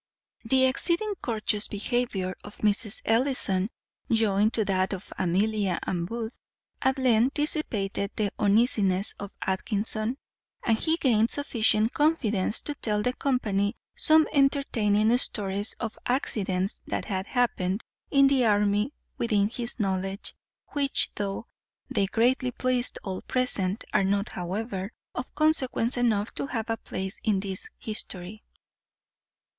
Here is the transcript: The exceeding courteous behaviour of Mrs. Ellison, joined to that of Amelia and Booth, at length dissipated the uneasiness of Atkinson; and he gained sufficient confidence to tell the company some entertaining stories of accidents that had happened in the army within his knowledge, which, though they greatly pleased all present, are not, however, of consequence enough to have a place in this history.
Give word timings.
The 0.45 0.65
exceeding 0.65 1.13
courteous 1.21 1.67
behaviour 1.67 2.35
of 2.43 2.57
Mrs. 2.57 3.03
Ellison, 3.05 3.69
joined 4.11 4.51
to 4.53 4.65
that 4.65 4.93
of 4.93 5.13
Amelia 5.15 5.77
and 5.83 6.07
Booth, 6.07 6.39
at 6.81 6.97
length 6.97 7.35
dissipated 7.35 8.09
the 8.15 8.31
uneasiness 8.39 9.13
of 9.19 9.29
Atkinson; 9.45 10.17
and 10.63 10.75
he 10.79 10.97
gained 10.97 11.29
sufficient 11.29 11.93
confidence 11.93 12.61
to 12.61 12.73
tell 12.73 13.03
the 13.03 13.13
company 13.13 13.75
some 13.95 14.27
entertaining 14.33 15.15
stories 15.19 15.75
of 15.79 15.99
accidents 16.07 16.81
that 16.87 17.05
had 17.05 17.27
happened 17.27 17.83
in 18.09 18.25
the 18.25 18.43
army 18.45 18.93
within 19.19 19.49
his 19.49 19.79
knowledge, 19.79 20.33
which, 20.69 21.11
though 21.13 21.45
they 21.93 22.07
greatly 22.07 22.49
pleased 22.49 22.97
all 23.03 23.21
present, 23.21 23.83
are 23.93 24.03
not, 24.03 24.29
however, 24.29 24.91
of 25.13 25.35
consequence 25.35 25.95
enough 25.95 26.33
to 26.33 26.47
have 26.47 26.71
a 26.71 26.77
place 26.77 27.19
in 27.23 27.39
this 27.39 27.69
history. 27.77 28.43